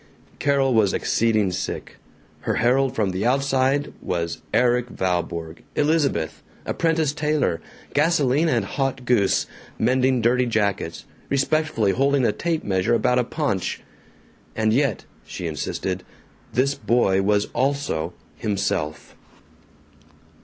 [0.39, 1.97] Carol was exceeding sick.
[2.39, 7.61] Her herald from the outside was Erik Valborg, "Elizabeth." Apprentice tailor!
[7.93, 9.45] Gasoline and hot goose!
[9.77, 11.05] Mending dirty jackets!
[11.29, 13.83] Respectfully holding a tape measure about a paunch!
[14.55, 16.03] And yet, she insisted,
[16.51, 19.15] this boy was also himself.